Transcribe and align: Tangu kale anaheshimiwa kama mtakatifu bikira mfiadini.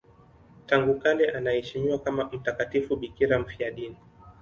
Tangu 0.65 0.99
kale 0.99 1.31
anaheshimiwa 1.31 1.99
kama 1.99 2.29
mtakatifu 2.33 2.95
bikira 2.95 3.39
mfiadini. 3.39 3.97